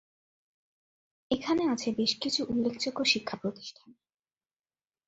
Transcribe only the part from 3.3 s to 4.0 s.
প্রতিষ্ঠান।